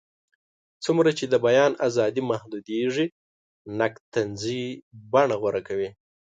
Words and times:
څومره 0.85 1.09
چې 1.17 1.25
د 1.27 1.35
بیان 1.45 1.71
ازادي 1.87 2.21
محدودېږي، 2.31 3.07
نقد 3.79 4.01
طنزي 4.13 4.63
بڼه 5.11 5.35
غوره 5.41 5.61
کوي. 5.67 5.89